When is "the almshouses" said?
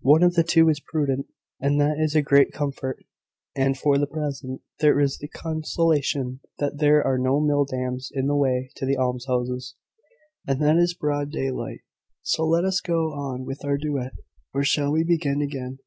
8.84-9.76